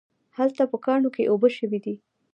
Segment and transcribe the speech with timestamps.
[0.37, 1.95] هلته په کاڼو کې اوبه شوي دي